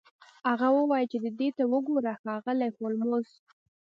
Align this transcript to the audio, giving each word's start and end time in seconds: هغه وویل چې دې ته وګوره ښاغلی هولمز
هغه 0.49 0.67
وویل 0.77 1.07
چې 1.11 1.17
دې 1.39 1.49
ته 1.57 1.63
وګوره 1.71 2.13
ښاغلی 2.21 2.69
هولمز 2.77 3.29